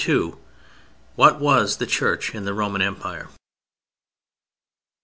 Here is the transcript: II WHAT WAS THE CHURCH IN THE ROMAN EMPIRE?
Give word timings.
II 0.07 0.33
WHAT 1.15 1.39
WAS 1.39 1.77
THE 1.77 1.85
CHURCH 1.85 2.33
IN 2.33 2.43
THE 2.43 2.55
ROMAN 2.55 2.81
EMPIRE? 2.81 3.29